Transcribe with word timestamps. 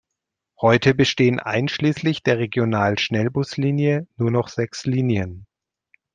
Heute 0.59 0.95
bestehen 0.95 1.39
einschließlich 1.39 2.23
der 2.23 2.39
Regional-Schnellbuslinie 2.39 4.07
nur 4.17 4.31
noch 4.31 4.47
sechs 4.47 4.87
Linien. 4.87 5.45